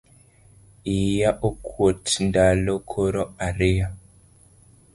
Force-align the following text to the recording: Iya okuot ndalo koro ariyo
Iya 0.97 1.29
okuot 1.49 2.03
ndalo 2.27 2.73
koro 2.89 3.23
ariyo 3.47 3.87